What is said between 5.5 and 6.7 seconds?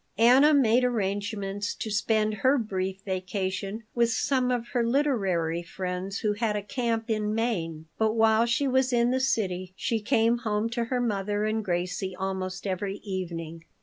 friends who had a